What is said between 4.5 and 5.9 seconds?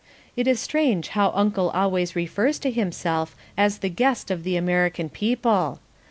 American people.